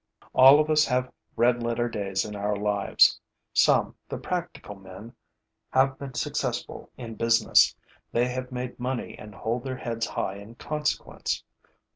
[0.33, 3.19] All of us have red letter days in our lives.
[3.53, 5.13] Some, the practical men,
[5.69, 7.75] have been successful in business;
[8.11, 11.43] they have made money and hold their heads high in consequence.